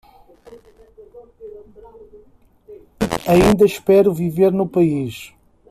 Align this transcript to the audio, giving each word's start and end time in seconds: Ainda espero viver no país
Ainda 3.31 3.65
espero 3.65 4.11
viver 4.15 4.51
no 4.51 4.67
país 4.67 5.31